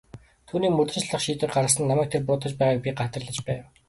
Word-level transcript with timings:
Түүнийг 0.47 0.73
мөрдөн 0.75 0.95
шалгах 1.01 1.23
шийдвэр 1.23 1.53
гаргасанд 1.55 1.87
намайг 1.89 2.09
тэр 2.11 2.23
буруутгаж 2.25 2.53
байгааг 2.57 2.79
би 2.83 2.89
гадарлаж 2.99 3.37
байв. 3.47 3.63